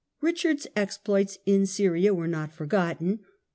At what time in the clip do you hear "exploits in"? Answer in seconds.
0.75-1.67